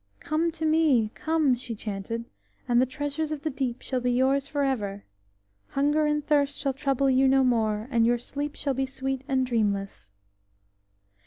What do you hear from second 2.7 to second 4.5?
the treasures of the deep shall be yours